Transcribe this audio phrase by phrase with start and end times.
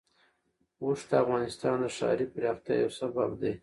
[0.83, 3.53] اوښ د افغانستان د ښاري پراختیا یو سبب دی.